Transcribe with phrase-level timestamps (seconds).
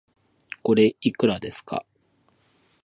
[0.63, 1.85] これ、いくらですか